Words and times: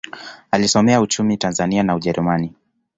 Alisomea 0.51 1.01
uchumi 1.01 1.37
Tanzania 1.37 1.83
na 1.83 1.95
Ujerumani. 1.95 2.53